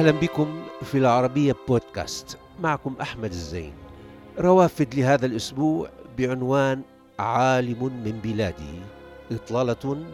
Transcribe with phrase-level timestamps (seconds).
[0.00, 2.38] أهلا بكم في العربية بودكاست.
[2.60, 3.72] معكم أحمد الزين.
[4.38, 6.82] روافد لهذا الأسبوع بعنوان
[7.18, 8.80] عالم من بلادي
[9.32, 10.04] إطلالة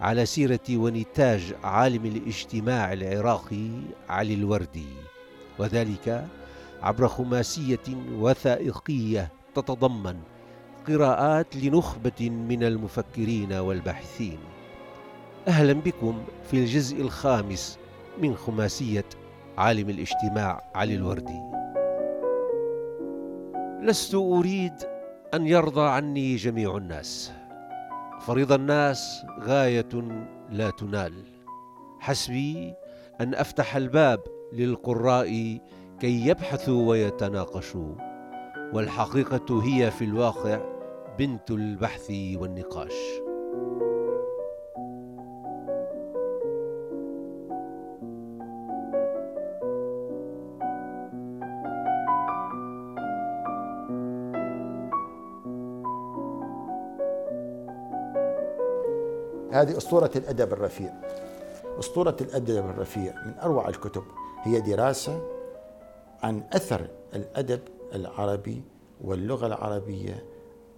[0.00, 3.68] على سيرة ونتاج عالم الاجتماع العراقي
[4.08, 4.88] علي الوردي.
[5.58, 6.26] وذلك
[6.82, 10.16] عبر خماسية وثائقية تتضمن
[10.88, 14.38] قراءات لنخبة من المفكرين والباحثين.
[15.48, 17.78] أهلا بكم في الجزء الخامس
[18.22, 19.04] من خماسية
[19.58, 21.40] عالم الاجتماع علي الوردي.
[23.82, 24.74] لست أريد
[25.34, 27.32] أن يرضى عني جميع الناس.
[28.20, 29.88] فرضا الناس غاية
[30.50, 31.24] لا تنال.
[32.00, 32.74] حسبي
[33.20, 34.20] أن أفتح الباب
[34.52, 35.58] للقراء
[36.00, 37.94] كي يبحثوا ويتناقشوا.
[38.72, 40.60] والحقيقة هي في الواقع
[41.18, 42.94] بنت البحث والنقاش.
[59.52, 60.92] هذه أسطورة الأدب الرفيع.
[61.78, 64.02] أسطورة الأدب الرفيع من أروع الكتب.
[64.42, 65.22] هي دراسة
[66.22, 67.60] عن أثر الأدب
[67.94, 68.62] العربي
[69.04, 70.24] واللغة العربية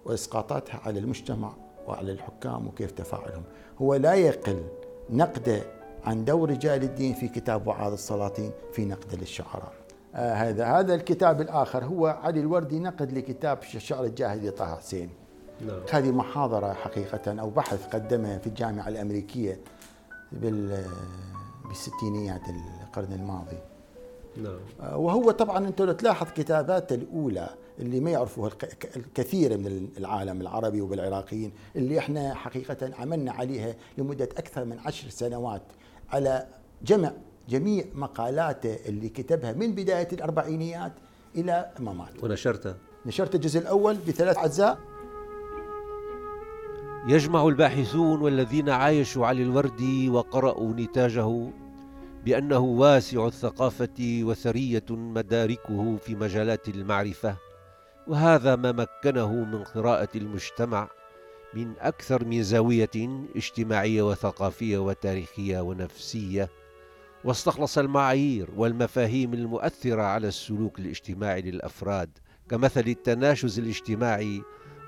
[0.05, 1.53] وإسقاطاتها على المجتمع
[1.87, 3.43] وعلى الحكام وكيف تفاعلهم.
[3.81, 4.63] هو لا يقل
[5.09, 5.61] نقده
[6.05, 9.73] عن دور رجال الدين في كتاب وعاظ السلاطين في نقد للشعراء.
[10.15, 15.09] آه هذا هذا الكتاب الآخر هو علي الوردي نقد لكتاب الشعر الجاهلي طه حسين.
[15.67, 15.79] نعم.
[15.91, 19.59] هذه محاضرة حقيقة أو بحث قدمه في الجامعة الأمريكية
[20.31, 20.85] بال
[21.67, 22.41] بالستينيات
[22.83, 23.57] القرن الماضي
[24.37, 24.59] نعم.
[24.79, 28.51] وهو طبعا أنت لو تلاحظ كتاباته الأولى اللي ما يعرفوها
[28.95, 35.61] الكثير من العالم العربي وبالعراقيين اللي إحنا حقيقة عملنا عليها لمدة أكثر من عشر سنوات
[36.09, 36.47] على
[36.83, 37.11] جمع
[37.49, 40.91] جميع مقالاته اللي كتبها من بداية الأربعينيات
[41.35, 42.23] إلى ما مات.
[42.23, 44.77] ونشرته؟ نشرت الجزء الأول بثلاث أجزاء
[47.07, 51.51] يجمع الباحثون والذين عايشوا على الورد وقرأوا نتاجه
[52.25, 57.35] بأنه واسع الثقافة وثرية مداركه في مجالات المعرفة
[58.07, 60.89] وهذا ما مكنه من قراءة المجتمع
[61.53, 66.49] من أكثر من زاوية اجتماعية وثقافية وتاريخية ونفسية.
[67.23, 72.09] واستخلص المعايير والمفاهيم المؤثرة على السلوك الاجتماعي للأفراد
[72.49, 74.41] كمثل التناشز الاجتماعي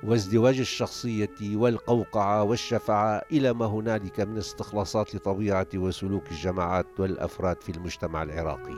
[0.07, 8.23] وازدواج الشخصية والقوقعة والشفعة إلى ما هنالك من استخلاصات لطبيعة وسلوك الجماعات والأفراد في المجتمع
[8.23, 8.75] العراقي.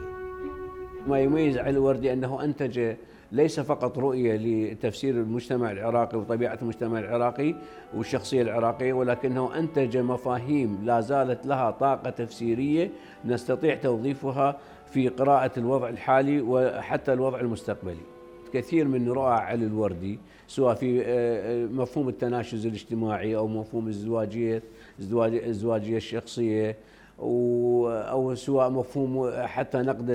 [1.07, 2.95] ما يميز علي الوردي أنه أنتج
[3.31, 7.55] ليس فقط رؤية لتفسير المجتمع العراقي وطبيعة المجتمع العراقي
[7.95, 12.91] والشخصية العراقية ولكنه أنتج مفاهيم لا زالت لها طاقة تفسيرية
[13.25, 14.57] نستطيع توظيفها
[14.91, 18.14] في قراءة الوضع الحالي وحتى الوضع المستقبلي.
[18.55, 24.63] كثير من رؤى علي الوردي سواء في آه، آه، مفهوم التناشز الاجتماعي أو مفهوم الزواجية
[24.99, 26.77] الزواجية الشخصية
[27.19, 30.05] أو سواء مفهوم حتى نقد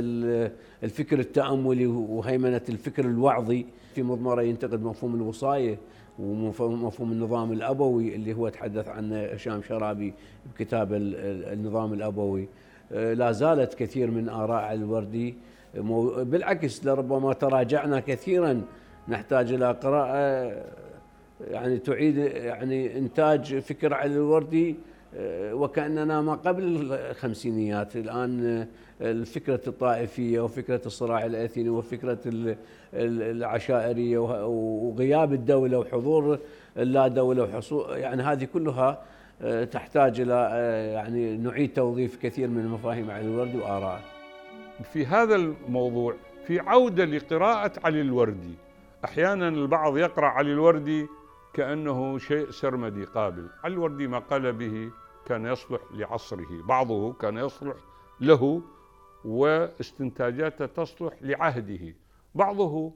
[0.82, 3.66] الفكر التأملي وهيمنة الفكر الوعظي.
[3.94, 5.78] في مضمرة ينتقد مفهوم الوصاية
[6.18, 10.14] ومفهوم النظام الأبوي اللي هو تحدث عنه هشام شرابي
[10.54, 12.48] بكتاب النظام الأبوي.
[12.92, 15.34] آه، لا زالت كثير من آراء الوردي
[15.74, 18.62] بالعكس لربما تراجعنا كثيرا
[19.08, 20.52] نحتاج إلى قراءة
[21.50, 24.76] يعني تعيد يعني إنتاج فكر علي الوردي
[25.52, 28.66] وكأننا ما قبل الخمسينيات الآن
[29.00, 32.18] الفكرة الطائفية وفكرة الصراع الاثني وفكرة
[32.94, 36.38] العشائرية وغياب الدولة وحضور
[36.78, 39.02] اللا دولة وحصول يعني هذه كلها
[39.64, 40.50] تحتاج إلى
[40.94, 44.19] يعني نعيد توظيف كثير من المفاهيم علي الوردي وارائه.
[44.82, 46.16] في هذا الموضوع
[46.46, 48.54] في عودة لقراءة علي الوردي.
[49.04, 51.06] أحيانا البعض يقرأ علي الوردي
[51.54, 53.48] كأنه شيء سرمدي قابل.
[53.64, 54.90] علي الوردي ما قال به
[55.26, 56.62] كان يصلح لعصره.
[56.62, 57.76] بعضه كان يصلح
[58.20, 58.62] له
[59.24, 61.94] واستنتاجاته تصلح لعهده.
[62.34, 62.94] بعضه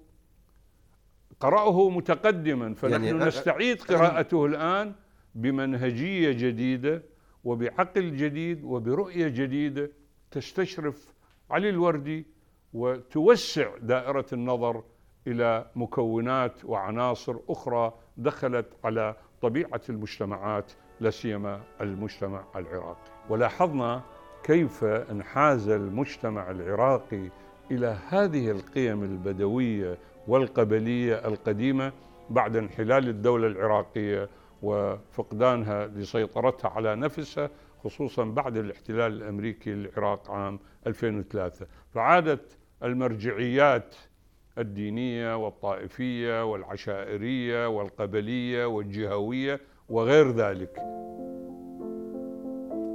[1.40, 2.75] قرأه متقدما.
[2.75, 4.94] فنحن يعني نستعيد قراءته الآن
[5.34, 7.02] بمنهجية جديدة
[7.44, 9.90] وبعقل جديد وبرؤية جديدة
[10.31, 11.13] تستشرف
[11.50, 12.26] علي الوردي
[12.73, 14.82] وتوسع دائرة النظر
[15.26, 23.11] إلى مكونات وعناصر أخرى دخلت على طبيعة المجتمعات لا سيما المجتمع العراقي.
[23.31, 24.02] ولاحظنا
[24.44, 27.31] كيف انحاز المجتمع العراقي
[27.70, 29.99] إلى هذه القيم البدوية
[30.29, 31.93] والقبلية القديمة
[32.31, 34.29] بعد انحلال الدولة العراقية
[34.62, 37.50] وفقدانها لسيطرتها على نفسها
[37.84, 43.94] خصوصا بعد الاحتلال الأمريكي للعراق عام 2003 فعادت المرجعيات
[44.58, 50.78] الدينية والطائفية والعشائرية والقبلية والجهوية وغير ذلك.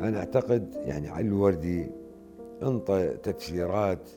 [0.01, 1.91] أنا أعتقد يعني علي الوردي
[2.63, 4.09] انطى تفسيرات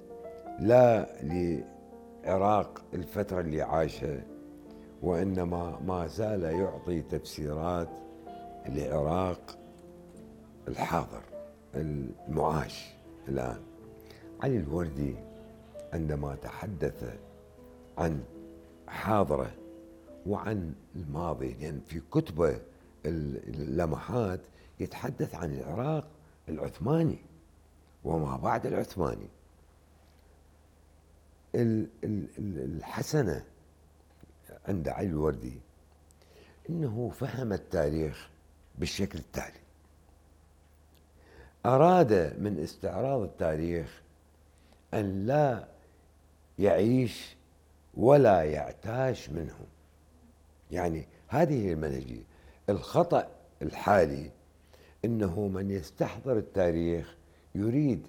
[0.61, 4.25] لا لعراق الفترة اللي عاشها
[5.03, 7.89] وإنما ما زال يعطي تفسيرات
[8.69, 9.62] لعراق
[10.69, 11.23] الحاضر
[11.75, 12.91] المعاش
[13.29, 13.61] الآن.
[14.41, 15.15] علي الوردي
[15.93, 17.19] عندما تحدث
[17.99, 18.25] عن
[18.89, 19.55] حاضره
[20.27, 22.61] وعن الماضي لأن يعني في كتبه
[23.07, 24.41] اللمحات
[24.81, 26.09] يتحدث عن العراق
[26.49, 27.19] العثماني
[28.05, 29.29] وما بعد العثماني.
[31.55, 33.45] الحسنة
[34.69, 35.61] عند علي الوردي
[36.71, 38.29] إنه فهم التاريخ
[38.79, 39.63] بالشكل التالي.
[41.67, 44.03] أراد من استعراض التاريخ
[44.95, 45.69] أن لا
[46.59, 47.37] يعيش
[47.95, 49.59] ولا يعتاش منه
[50.71, 52.23] يعني هذه هي المنهجيه
[52.69, 53.29] الخطأ
[53.63, 54.31] الحالي
[55.05, 57.17] إنه من يستحضر التاريخ
[57.55, 58.07] يريد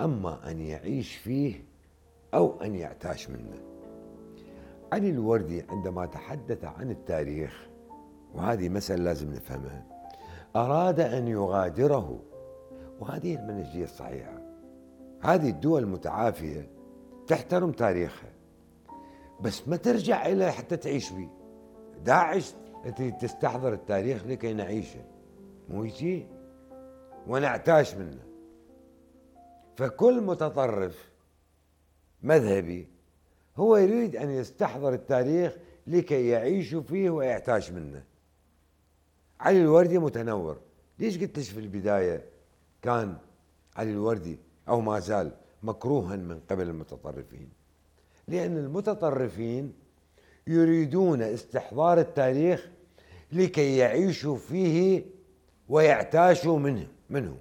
[0.00, 1.64] أما أن يعيش فيه
[2.34, 3.60] أو أن يعتاش منه.
[4.92, 7.66] علي الوردي عندما تحدث عن التاريخ
[8.34, 9.84] وهذه مسألة لازم نفهمها
[10.56, 12.20] أراد أن يغادره
[13.02, 14.38] وهذه المنهجية الصحيحة.
[15.20, 16.70] هذه الدول المتعافية
[17.26, 18.30] تحترم تاريخها
[19.40, 21.28] بس ما ترجع إليه حتى تعيش به
[22.04, 22.54] داعش
[23.20, 25.04] تستحضر التاريخ لكي نعيشه.
[25.68, 26.26] مو يجي
[27.26, 28.22] ونعتاش منه.
[29.76, 31.12] فكل متطرف
[32.22, 32.88] مذهبي
[33.56, 35.56] هو يريد أن يستحضر التاريخ
[35.86, 38.04] لكي يعيش فيه ويعتاش منه.
[39.40, 40.60] علي الوردي متنور.
[40.98, 42.31] ليش قلت في البداية؟
[42.82, 43.16] كان
[43.76, 44.38] علي الوردي
[44.68, 45.30] أو ما زال
[45.62, 47.48] مكروها من قبل المتطرفين.
[48.28, 49.72] لأن المتطرفين
[50.46, 52.68] يريدون استحضار التاريخ
[53.32, 55.04] لكي يعيشوا فيه
[55.68, 57.36] ويعتاشوا منه منه.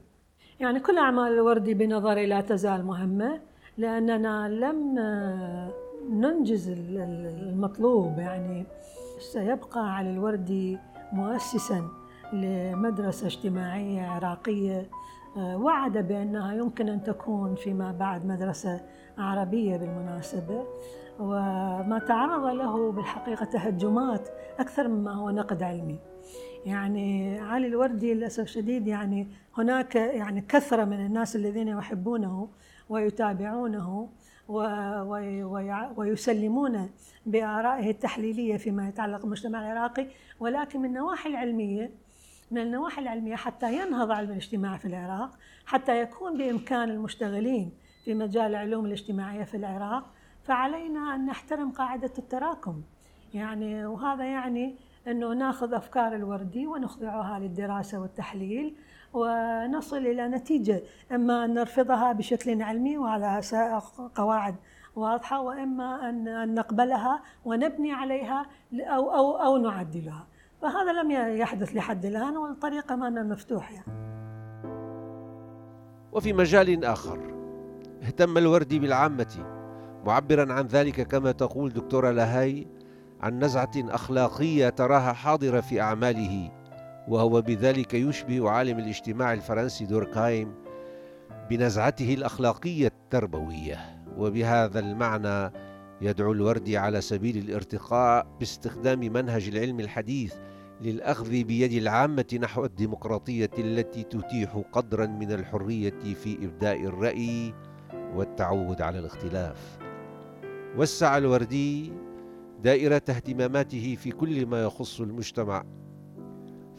[0.59, 3.41] يعني كل أعمال الوردي بنظري لا تزال مهمة
[3.77, 4.99] لأننا لم
[6.09, 8.19] ننجز المطلوب.
[8.19, 8.65] يعني
[9.19, 10.77] سيبقى علي الوردي
[11.13, 11.87] مؤسسا
[12.33, 14.89] لمدرسة اجتماعية عراقية
[15.37, 18.81] وعد بأنها يمكن أن تكون فيما بعد مدرسة
[19.17, 20.65] عربية بالمناسبة
[21.19, 24.29] وما تعرض له بالحقيقة تهجمات
[24.59, 25.99] أكثر مما هو نقد علمي.
[26.65, 32.49] يعني علي الوردي للأسف الشديد يعني هناك يعني كثرة من الناس الذين يحبونه
[32.89, 34.09] ويتابعونه
[35.97, 36.89] ويسلمون
[37.25, 40.07] بآرائه التحليلية فيما يتعلق بالمجتمع العراقي
[40.39, 41.91] ولكن من النواحي العلمية
[42.51, 45.29] من النواحي العلمية حتى ينهض علم الاجتماع في العراق
[45.65, 47.71] حتى يكون بإمكان المشتغلين
[48.05, 50.03] في مجال العلوم الاجتماعية في العراق
[50.43, 52.81] فعلينا أن نحترم قاعدة التراكم.
[53.33, 54.75] يعني وهذا يعني
[55.07, 58.75] أنه ناخذ أفكار الوردي ونخضعها للدراسة والتحليل
[59.13, 60.81] ونصل إلى نتيجة
[61.11, 63.41] إما أن نرفضها بشكل علمي وعلى
[64.15, 64.55] قواعد
[64.95, 70.27] واضحة وإما أن نقبلها ونبني عليها أو أو أو نعدلها.
[70.61, 74.01] فهذا لم يحدث لحد الآن والطريق أمامنا مفتوح يعني.
[76.11, 77.19] وفي مجال آخر
[78.03, 79.61] اهتم الوردي بالعامة
[80.05, 82.67] معبرا عن ذلك كما تقول دكتورة لهاي
[83.21, 86.51] عن نزعة أخلاقية تراها حاضرة في أعماله
[87.07, 90.53] وهو بذلك يشبه عالم الاجتماع الفرنسي دوركايم
[91.49, 93.79] بنزعته الأخلاقية التربوية
[94.17, 95.51] وبهذا المعنى
[96.01, 100.33] يدعو الوردي على سبيل الارتقاء باستخدام منهج العلم الحديث
[100.81, 107.53] للأخذ بيد العامة نحو الديمقراطية التي تتيح قدرا من الحرية في إبداء الرأي
[108.15, 109.79] والتعود على الاختلاف.
[110.77, 111.91] وسع الوردي
[112.63, 115.65] دائرة اهتماماته في كل ما يخص المجتمع.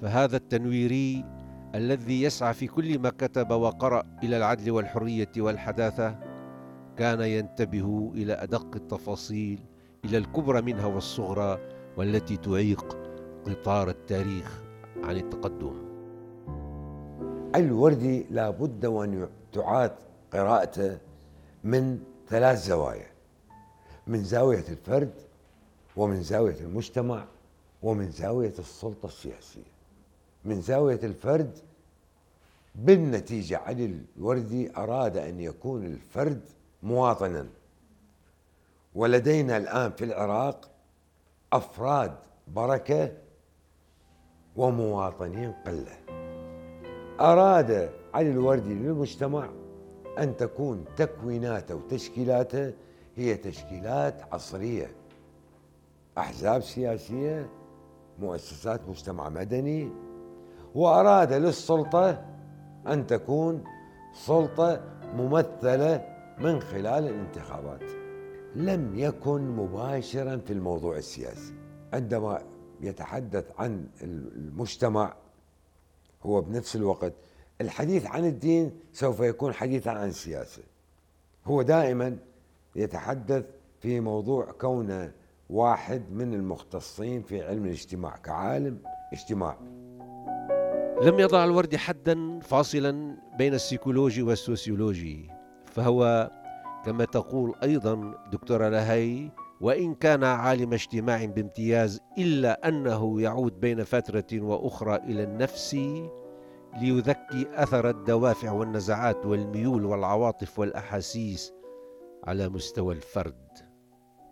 [0.01, 1.25] فهذا التنويري
[1.75, 6.19] الذي يسعى في كل ما كتب وقرأ إلى العدل والحرية والحداثة
[6.97, 9.59] كان ينتبه إلى أدق التفاصيل
[10.05, 11.59] إلى الكبرى منها والصغرى
[11.97, 13.02] والتي تعيق
[13.47, 14.63] قطار التاريخ
[14.97, 15.75] عن التقدم.
[17.55, 19.93] الوردي لابد وأن تعاد
[20.33, 20.99] قراءته
[21.65, 23.07] من ثلاث زوايا
[24.07, 25.13] من زاوية الفرد
[25.97, 27.25] ومن زاوية المجتمع
[27.83, 29.73] ومن زاوية السلطة السياسية.
[30.45, 31.59] من زاوية الفرد
[32.75, 36.41] بالنتيجة علي الوردي أراد أن يكون الفرد
[36.83, 37.47] مواطنا.
[38.95, 40.71] ولدينا الآن في العراق
[41.53, 42.17] أفراد
[42.49, 43.13] بركة
[44.57, 45.97] ومواطنين قلة.
[47.21, 49.49] أراد علي الوردي للمجتمع
[50.19, 52.73] أن تكون تكويناته وتشكيلاته
[53.17, 54.91] هي تشكيلات عصرية.
[56.19, 57.51] أحزاب سياسية
[58.19, 59.91] مؤسسات مجتمع مدني.
[60.75, 62.25] وأراد للسلطة
[62.87, 63.65] أن تكون
[64.15, 64.81] سلطة
[65.17, 66.05] ممثلة
[66.39, 67.83] من خلال الانتخابات.
[68.55, 71.55] لم يكن مباشرا في الموضوع السياسي.
[71.93, 72.43] عندما
[72.83, 75.15] يتحدث عن المجتمع
[76.23, 77.13] هو بنفس الوقت.
[77.61, 80.63] الحديث عن الدين سوف يكون حديثا عن السياسة.
[81.47, 82.17] هو دائما
[82.77, 83.45] يتحدث
[83.81, 85.13] في موضوع كونه
[85.51, 88.79] واحد من المختصين في علم الاجتماع كعالم
[89.13, 89.57] اجتماع.
[91.03, 95.31] لم يضع الوردي حدا فاصلا بين السيكولوجي والسوسيولوجي
[95.67, 96.31] فهو
[96.85, 99.31] كما تقول أيضا دكتورة لهي
[99.63, 105.75] وإن كان عالم اجتماع بامتياز إلا أنه يعود بين فترة وأخرى إلى النفس
[106.81, 111.53] ليذكي أثر الدوافع والنزعات والميول والعواطف والأحاسيس
[112.25, 113.49] على مستوى الفرد.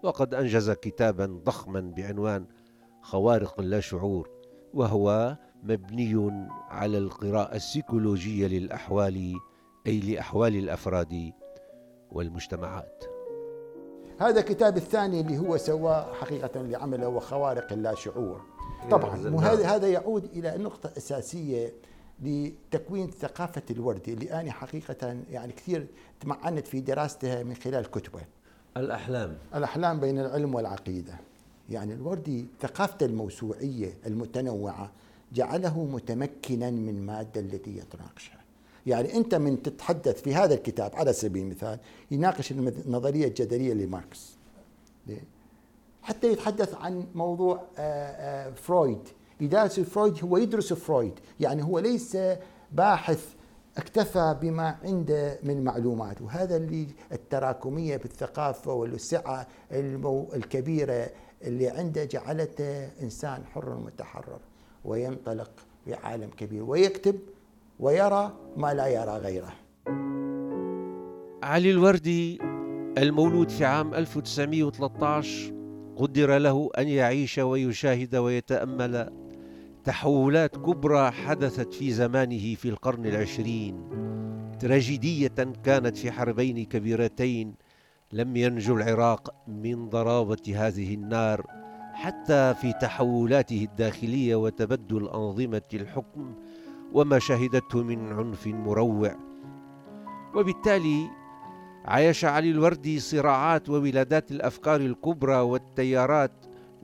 [0.02, 2.46] وقد أنجز كتابا ضخما بعنوان
[3.02, 4.30] خوارق اللاشعور
[4.75, 9.34] وهو مبني على القراءة السيكولوجية للأحوال
[9.87, 11.32] أي لأحوال الأفراد
[12.10, 13.10] والمجتمعات.
[14.21, 18.41] هذا الكتاب الثاني اللي هو سواه حقيقة اللي عمله هو خوارق اللاشعور
[18.91, 21.73] طبعا وهذا هذا يعود إلى نقطة أساسية
[22.23, 25.87] لتكوين ثقافة الوردي اللي أنا حقيقة يعني كثير
[26.21, 28.21] تمعنت في دراستها من خلال كتبه.
[28.77, 29.39] الأحلام.
[29.55, 31.15] الأحلام بين العلم والعقيدة.
[31.71, 34.91] يعني الوردي ثقافته الموسوعية المتنوعة
[35.33, 38.41] جعله متمكنا من المادة التي يتناقشها.
[38.90, 41.78] يعني أنت من تتحدث في هذا الكتاب على سبيل المثال
[42.11, 44.37] يناقش النظرية الجدلية لماركس.
[46.02, 49.09] حتى يتحدث عن موضوع آه، آه، فرويد.
[49.40, 51.12] يدرس فرويد هو يدرس فرويد.
[51.40, 52.16] يعني هو ليس
[52.73, 53.35] باحث
[53.76, 59.47] اكتفى بما عنده من معلومات وهذا اللي التراكمية بالثقافة والسعة
[60.35, 61.11] الكبيرة
[61.42, 64.40] اللي عنده جعلته إنسان حر متحرر
[64.85, 65.50] وينطلق
[65.85, 67.18] في عالم كبير ويكتب
[67.80, 69.52] ويرى ما لا يرى غيره.
[71.42, 72.38] علي الوردي
[72.99, 75.54] المولود في عام 1913
[75.96, 79.10] قدر له أن يعيش ويشاهد ويتأمل
[79.84, 83.88] تحولات كبرى حدثت في زمانه في القرن العشرين.
[84.60, 87.54] تراجيدية كانت في حربين كبيرتين
[88.12, 91.46] لم ينجو العراق من ضرابة هذه النار
[91.92, 96.34] حتى في تحولاته الداخلية وتبدل أنظمة الحكم
[96.92, 99.16] وما شهدته من عنف مروع.
[100.35, 101.11] وبالتالي
[101.85, 106.32] عايش علي الوردي صراعات وولادات الأفكار الكبرى والتيارات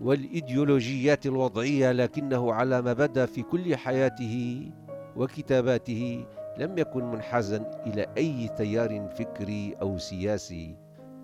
[0.03, 4.71] والإيديولوجيات الوضعية لكنه على ما بدا في كل حياته
[5.17, 6.27] وكتاباته
[6.59, 10.77] لم يكن منحازا إلى أي تيار فكري أو سياسي.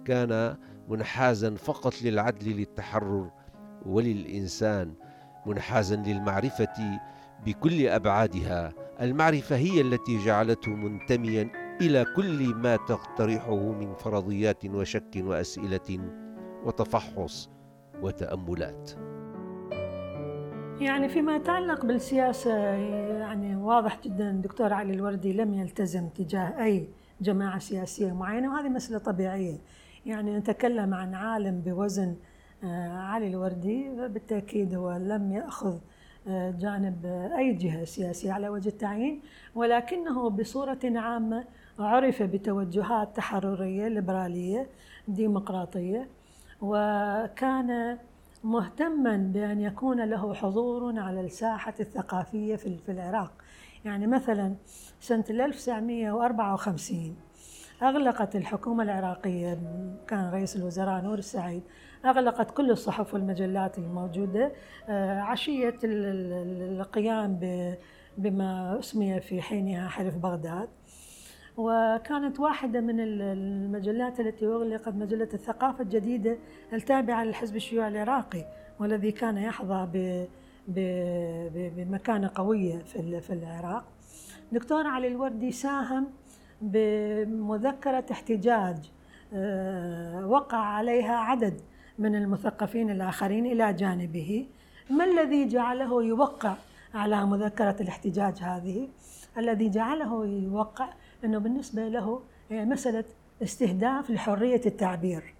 [0.05, 0.57] كان
[0.89, 3.31] منحازا فقط للعدل للتحرر
[3.87, 4.95] وللإنسان
[5.47, 7.01] منحازا للمعرفة
[7.47, 8.73] بكل أبعادها.
[9.01, 16.01] المعرفة هي التي جعلته منتميا إلى كل ما تقترحه من فرضيات وشك وأسئلة
[16.65, 17.51] وتفحص
[18.03, 18.91] وتأملات.
[20.81, 26.89] يعني فيما يتعلق بالسياسة يعني واضح جدا الدكتور علي الوردي لم يلتزم تجاه أي
[27.21, 29.59] جماعة سياسية معينة وهذه مسألة طبيعية.
[30.07, 32.17] يعني نتكلم عن عالم بوزن
[32.65, 35.79] آه، علي الوردي بالتأكيد هو لم يأخذ
[36.29, 37.07] جانب
[37.39, 39.21] أي جهة سياسية على وجه التعيين
[39.55, 41.45] ولكنه بصورة عامة
[41.79, 44.67] عرف بتوجهات تحررية ليبرالية
[45.09, 46.09] ديمقراطية
[46.61, 47.99] وكان
[48.45, 53.33] مهتما بأن يكون له حضور على الساحة الثقافية في العراق.
[53.85, 54.55] يعني مثلا
[55.01, 57.17] سنة 1954
[57.83, 59.59] أغلقت الحكومة العراقية
[60.09, 61.63] كان رئيس الوزراء نور السعيد
[62.05, 64.53] أغلقت كل الصحف والمجلات الموجودة
[64.89, 67.39] آه، عشية القيام
[68.19, 70.69] بما أسمي في حينها حلف بغداد.
[71.57, 76.39] وكانت واحدة من المجلات التي أغلقت مجلة الثقافة الجديدة
[76.73, 78.45] التابعة للحزب الشيوعي العراقي
[78.81, 79.89] والذي كان يحظى
[80.69, 82.79] بمكانة قوية
[83.21, 83.85] في العراق.
[84.53, 86.07] دكتور علي الوردي ساهم
[86.63, 88.91] بمذكرة احتجاج
[89.35, 91.61] آه، وقع عليها عدد
[91.99, 94.47] من المثقفين الآخرين إلى جانبه.
[94.91, 96.55] ما الذي جعله يوقع
[96.95, 98.89] على مذكرة الاحتجاج هذه؟
[99.39, 100.89] الذي جعله يوقع
[101.25, 103.05] أنه بالنسبة له هي مسألة
[103.43, 105.35] استهداف لحرية التعبير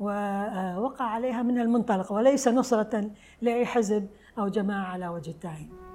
[0.00, 3.10] ووقع عليها من المنطلق وليس نصرة
[3.42, 4.08] لأي حزب
[4.38, 5.87] أو جماعة على وجه التعيين.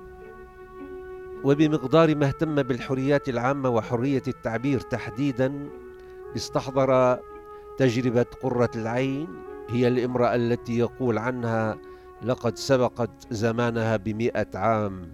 [1.44, 5.70] وبمقدار ما اهتم بالحريات العامة وحرية التعبير تحديدا
[6.36, 7.20] استحضر
[7.78, 9.28] تجربة قرة العين
[9.70, 11.78] هي الامرأة التي يقول عنها
[12.26, 15.12] لقد سبقت زمانها بمئة عام.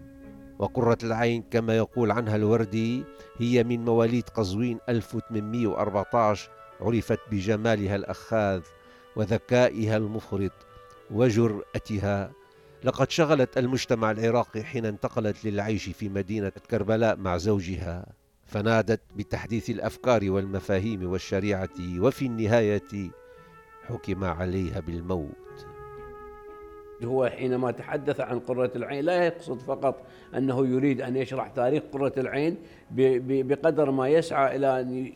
[0.59, 3.03] وقرة العين كما يقول عنها الوردي
[3.38, 6.50] هي من مواليد قزوين 1814
[6.81, 8.62] عرفت بجمالها الأخاذ
[9.15, 10.51] وذكائها المفرط
[11.12, 12.31] وجرأتها
[12.83, 18.05] لقد شغلت المجتمع العراقي حين انتقلت للعيش في مدينة كربلاء مع زوجها
[18.45, 21.69] فنادت بتحديث الأفكار والمفاهيم والشريعة
[22.00, 23.12] وفي النهاية
[23.88, 25.67] حكم عليها بالموت.
[27.03, 30.01] هو حينما تحدث عن قرة العين لا يقصد فقط
[30.38, 32.57] أنه يريد أن يشرح تاريخ قرة العين
[32.91, 35.12] بقدر ما يسعى إلى أن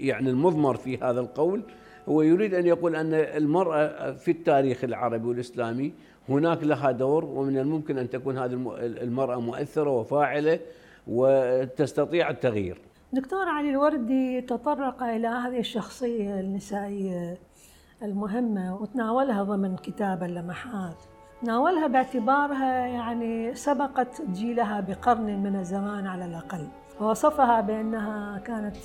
[0.00, 1.62] يعني المضمر في هذا القول.
[2.08, 5.92] هو يريد أن يقول أن المرأة في التاريخ العربي والإسلامي
[6.28, 10.58] هناك لها دور ومن الممكن أن تكون هذه المرأة مؤثرة وفاعلة
[11.06, 12.80] وتستطيع التغيير.
[13.12, 17.38] دكتور علي الوردي تطرق إلى هذه الشخصية النسائية
[18.02, 20.96] المهمة وتناولها ضمن كتاب اللمحات.
[21.42, 26.68] ناولها باعتبارها يعني سبقت جيلها بقرن من الزمان على الأقل.
[27.00, 28.76] ووصفها بأنها كانت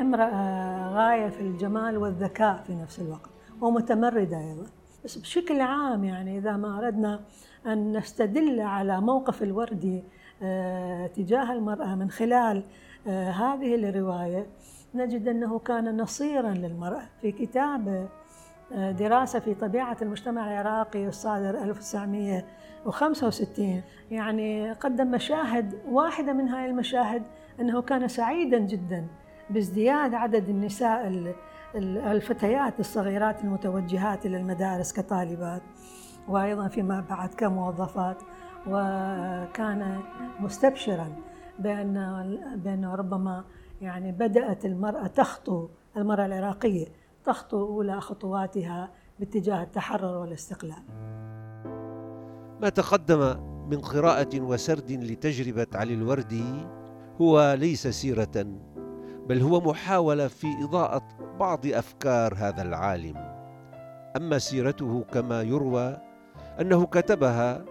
[0.00, 4.66] امرأة غاية في الجمال والذكاء في نفس الوقت ومتمردة أيضا.
[5.04, 7.20] بس بشكل عام يعني إذا ما أردنا
[7.66, 10.04] أن نستدل على موقف الوردي
[10.42, 12.62] آه، تجاه المرأة من خلال
[13.06, 14.46] آه، هذه الرواية
[14.94, 18.08] نجد أنه كان نصيرا للمرأة في كتاب
[18.72, 27.22] آه، دراسة في طبيعة المجتمع العراقي الصادر 1965 يعني قدم مشاهد واحدة من هاي المشاهد
[27.60, 29.06] أنه كان سعيدا جدا
[29.50, 31.34] بازدياد عدد النساء
[31.74, 35.62] الفتيات الصغيرات المتوجهات إلى المدارس كطالبات
[36.28, 38.22] وأيضا فيما بعد كموظفات.
[38.66, 40.00] وكان
[40.40, 41.12] مستبشرا
[41.58, 41.94] بأن
[42.56, 43.44] بأنه ربما
[43.80, 46.86] يعني بدأت المرأة تخطو المرأة العراقية
[47.24, 50.82] تخطو أولى خطواتها باتجاه التحرر والاستقلال.
[52.62, 53.36] ما تقدم
[53.70, 56.66] من قراءة وسرد لتجربة علي الوردي
[57.20, 58.46] هو ليس سيرة
[59.28, 63.16] بل هو محاولة في إضاءة بعض أفكار هذا العالم.
[64.16, 65.98] أما سيرته كما يروى
[66.60, 67.64] أنه كتبها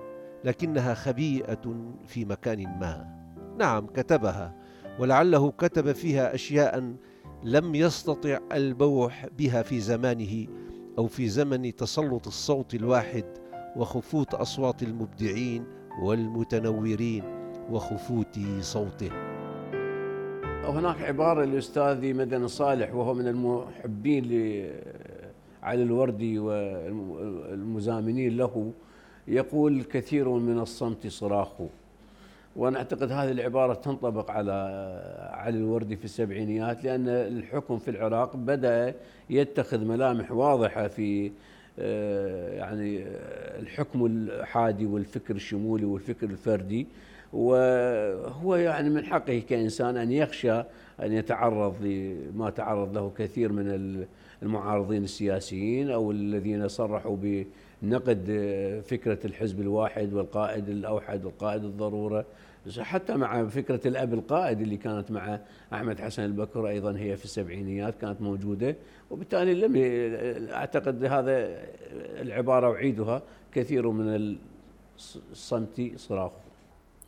[0.44, 3.20] لكنها خبيئة في مكان ما.
[3.58, 4.56] نعم كتبها
[5.00, 6.94] ولعله كتب فيها أشياء
[7.44, 10.48] لم يستطع البوح بها في زمانه
[10.98, 13.26] أو في زمن تسلط الصوت الواحد
[13.76, 15.66] وخفوت أصوات المبدعين
[16.02, 17.24] والمتنورين
[17.72, 19.29] وخفوت صوته.
[20.66, 24.24] هناك عبارة للأستاذ مدن صالح وهو من المحبين
[25.64, 28.72] لعلي الوردي والمزامنين له
[29.28, 31.54] يقول كثير من الصمت صراخ.
[32.56, 34.52] وأنا أعتقد هذه العبارة تنطبق على
[35.34, 38.94] علي الوردي في السبعينيات لأن الحكم في العراق بدأ
[39.30, 41.32] يتخذ ملامح واضحة في
[41.80, 43.04] آه، يعني
[43.60, 46.88] الحكم الحادي والفكر الشمولي والفكر الفردي.
[47.34, 50.60] وهو يعني من حقه كإنسان أن يخشى
[51.00, 54.06] أن يتعرض لما تعرض له كثير من
[54.44, 57.46] المعارضين السياسيين أو الذين صرحوا ب
[57.84, 58.24] نقد
[58.86, 62.26] فكرة الحزب الواحد والقائد الأوحد والقائد الضرورة
[62.80, 65.40] حتى مع فكرة الأب القائد اللي كانت مع
[65.74, 68.76] أحمد حسن البكر أيضا هي في السبعينيات كانت موجودة.
[69.12, 69.74] وبالتالي لم
[70.52, 71.62] أعتقد هذا
[72.22, 73.22] العبارة أعيدها
[73.54, 74.36] كثير من
[75.32, 76.32] الصمت صراخ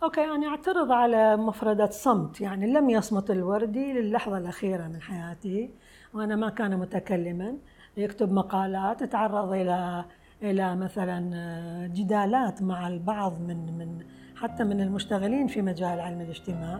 [0.03, 2.41] أوكي أنا أعترض على مفردة صمت.
[2.41, 5.69] يعني لم يصمت الوردي للحظة الأخيرة من حياته
[6.13, 7.57] وأنا ما كان متكلما.
[7.97, 10.05] يكتب مقالات تعرض إلى
[10.43, 13.97] إلى مثلا آه، جدالات مع البعض من من
[14.35, 16.79] حتى من المشتغلين في مجال علم الاجتماع.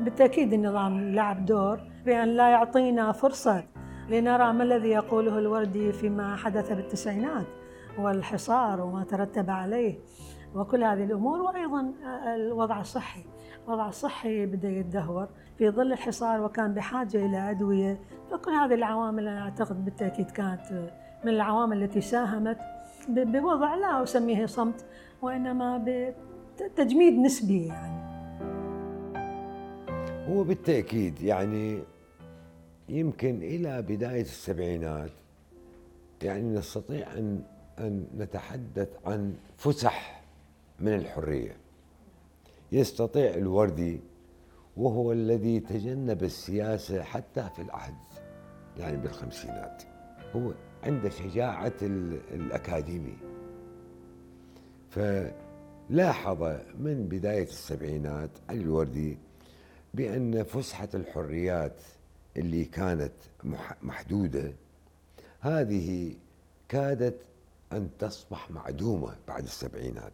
[0.00, 3.64] بالتأكيد النظام لعب دور بأن لا يعطينا فرصة
[4.08, 7.46] لنرى ما الذي يقوله الوردي فيما حدث بالتسعينات
[7.98, 9.98] والحصار وما ترتب عليه.
[10.54, 13.24] وكل هذه الأمور وأيضا آه، الوضع الصحي.
[13.66, 18.00] الوضع الصحي بدا يتدهور في ظل الحصار وكان بحاجة إلى أدوية.
[18.30, 20.90] فكل هذه العوامل أنا أعتقد بالتأكيد كانت آه،
[21.24, 22.58] من العوامل التي ساهمت
[23.08, 24.84] بوضع لا أسميه صمت
[25.22, 25.84] وإنما
[26.60, 27.98] بتجميد نسبي يعني.
[30.28, 31.78] هو بالتأكيد يعني
[32.88, 35.10] يمكن إلى بداية السبعينات
[36.22, 37.42] يعني نستطيع أن
[37.78, 40.17] أن نتحدث عن فسح
[40.80, 41.56] من الحرية.
[42.72, 44.00] يستطيع الوردي
[44.76, 47.94] وهو الذي تجنب السياسة حتى في العهد
[48.78, 49.82] يعني بالخمسينات.
[50.36, 50.52] هو
[50.84, 53.16] عنده شجاعة الأكاديمي.
[55.90, 56.42] لاحظ
[56.78, 59.18] من بداية السبعينات علي الوردي
[59.94, 61.80] بأن فسحة الحريات
[62.36, 63.12] اللي كانت
[63.82, 64.52] محدودة
[65.40, 66.14] هذه
[66.68, 67.20] كادت
[67.72, 70.12] أن تصبح معدومة بعد السبعينات.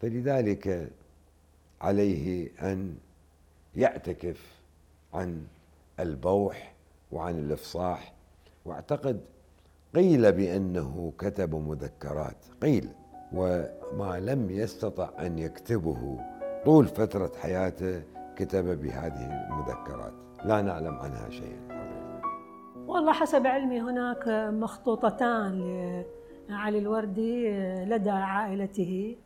[0.00, 0.90] فلذلك
[1.80, 2.94] عليه أن
[3.76, 4.60] يعتكف
[5.14, 5.46] عن
[6.00, 6.72] البوح
[7.12, 8.12] وعن الإفصاح.
[8.64, 9.20] واعتقد
[9.94, 12.88] قيل بأنه كتب مذكرات قيل
[13.32, 16.18] وما لم يستطع أن يكتبه
[16.64, 18.02] طول فترة حياته
[18.36, 20.12] كتب بهذه المذكرات.
[20.44, 21.66] لا نعلم عنها شيئا.
[22.86, 25.60] والله حسب علمي هناك مخطوطتان
[26.48, 27.50] لعلي الوردي
[27.84, 29.16] لدى عائلته.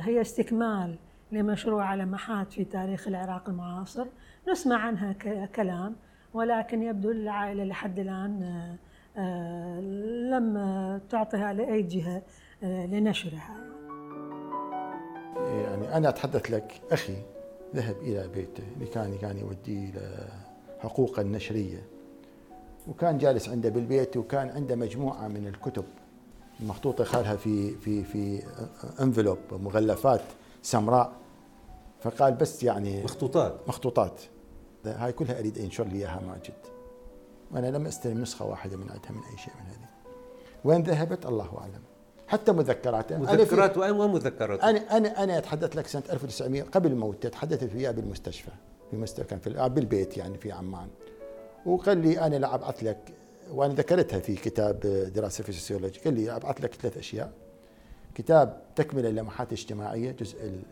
[0.00, 0.98] هي استكمال
[1.32, 4.06] لمشروع لمحات في تاريخ العراق المعاصر.
[4.48, 5.12] نسمع عنها
[5.46, 5.96] كلام
[6.34, 8.76] ولكن يبدو العائلة لحد الآن
[10.30, 10.54] لم
[11.10, 12.22] تعطيها لأي جهة
[12.62, 13.56] لنشرها.
[15.36, 17.16] يعني أنا أتحدث لك أخي
[17.74, 19.92] ذهب إلى بيته اللي كان كان يوديه
[20.80, 21.78] حقوق النشرية
[22.88, 25.84] وكان جالس عنده بالبيت وكان عنده مجموعة من الكتب.
[26.62, 28.42] محطوطة خالها في في في
[29.00, 30.22] انفلوب مغلفات
[30.62, 31.12] سمراء.
[32.00, 33.68] فقال بس يعني مخطوطات.
[33.68, 34.20] مخطوطات.
[34.86, 36.54] هاي كلها أريد انشر لي إياها ماجد
[37.50, 39.88] وأنا لم أستلم نسخة واحدة من عندها من أي شيء من هذه.
[40.64, 41.82] وين ذهبت؟ الله أعلم.
[42.28, 47.74] حتى مذكراته مذكرات وين ومذكرات أنا أنا أنا أتحدث لك سنة 1900 قبل موته تحدثت
[47.74, 48.50] وياه بالمستشفى
[48.90, 50.88] في مستشفى كان في بالبيت يعني في عمان.
[51.66, 52.98] وقال لي أنا لا أبعث لك
[53.52, 54.80] وأنا ذكرتها في كتاب
[55.14, 57.32] دراسة في السوسيولوجي قال لي أبعث لك ثلاث أشياء.
[58.14, 60.62] كتاب تكملة لمحات اجتماعية جزء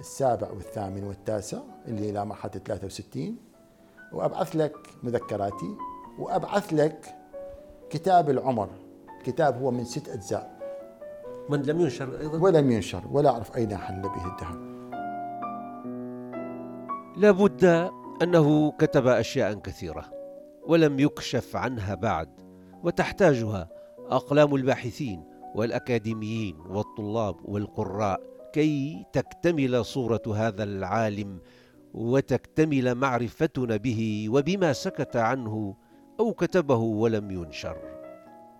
[0.00, 3.36] السابع والثامن والتاسع اللي لمحات 63
[4.12, 5.76] وأبعث لك مذكراتي
[6.18, 7.14] وأبعث لك
[7.90, 8.68] كتاب العمر.
[9.24, 10.60] كتاب هو من ست أجزاء.
[11.48, 14.70] من لم ينشر أيضا؟ ولم ينشر ولا أعرف أين حل به الذهب
[17.16, 17.90] لابد
[18.22, 20.19] أنه كتب اشياء كثيرة.
[20.70, 22.28] ولم يكشف عنها بعد
[22.82, 28.20] وتحتاجها أقلام الباحثين والأكاديميين والطلاب والقراء
[28.52, 31.40] كي تكتمل صورة هذا العالم
[31.94, 35.76] وتكتمل معرفتنا به وبما سكت عنه
[36.20, 37.76] أو كتبه ولم ينشر.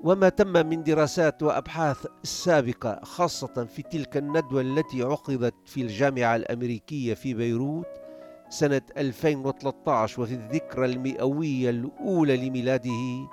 [0.04, 7.14] وما تم من دراسات وأبحاث سابقة خاصة في تلك الندوة التي عقدت في الجامعة الأمريكية
[7.14, 8.09] في بيروت
[8.50, 13.28] سنة 2013 وفي الذكرى المئوية الأولى لميلاده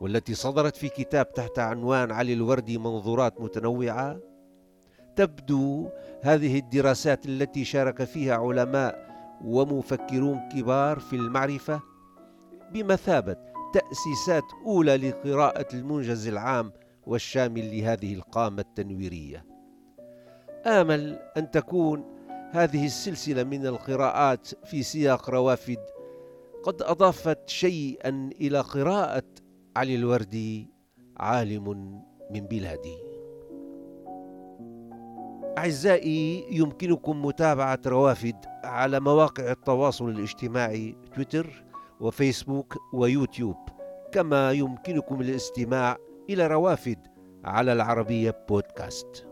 [0.00, 4.20] والتي صدرت في كتاب تحت عنوان علي الوردي منظورات متنوعة
[5.16, 5.88] تبدو
[6.22, 9.12] هذه الدراسات التي شارك فيها علماء
[9.44, 11.80] ومفكرون كبار في المعرفة
[12.72, 13.36] بمثابة
[13.74, 16.72] تأسيسات أولى لقراءة المنجز العام
[17.06, 19.44] والشامل لهذه القامة التنويرية.
[20.66, 22.04] آمل أن تكون
[22.52, 25.78] هذه السلسلة من القراءات في سياق روافد.
[26.62, 29.24] قد أضافت شيئا إلى قراءة
[29.76, 30.70] علي الوردي
[31.16, 31.68] عالم
[32.30, 32.96] من بلادي.
[35.58, 41.64] أعزائي يمكنكم متابعة روافد على مواقع التواصل الاجتماعي تويتر
[42.00, 43.56] وفيسبوك ويوتيوب.
[44.12, 45.96] كما يمكنكم الاستماع
[46.30, 46.98] إلى روافد
[47.44, 49.31] على العربية بودكاست.